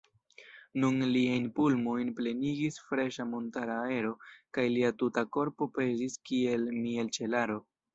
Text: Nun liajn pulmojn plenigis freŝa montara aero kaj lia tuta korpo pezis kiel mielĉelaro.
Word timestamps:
Nun 0.83 1.03
liajn 1.15 1.45
pulmojn 1.59 2.09
plenigis 2.21 2.81
freŝa 2.87 3.29
montara 3.35 3.79
aero 3.93 4.17
kaj 4.59 4.69
lia 4.75 4.93
tuta 5.03 5.29
korpo 5.39 5.73
pezis 5.81 6.21
kiel 6.29 6.71
mielĉelaro. 6.85 7.67